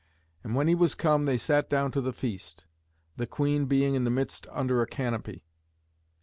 And 0.43 0.55
when 0.55 0.67
he 0.67 0.73
was 0.73 0.95
come 0.95 1.25
they 1.25 1.37
sat 1.37 1.69
down 1.69 1.91
to 1.91 2.01
the 2.01 2.11
feast, 2.11 2.65
the 3.17 3.27
queen 3.27 3.67
being 3.67 3.93
in 3.93 4.03
the 4.03 4.09
midst 4.09 4.47
under 4.49 4.81
a 4.81 4.87
canopy. 4.87 5.45